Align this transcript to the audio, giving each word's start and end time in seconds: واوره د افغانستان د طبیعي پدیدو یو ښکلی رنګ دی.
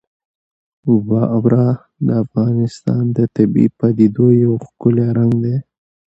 واوره 1.09 1.67
د 2.05 2.09
افغانستان 2.23 3.03
د 3.17 3.19
طبیعي 3.35 3.69
پدیدو 3.79 4.25
یو 4.43 4.53
ښکلی 4.65 5.07
رنګ 5.17 5.33
دی. 5.43 5.55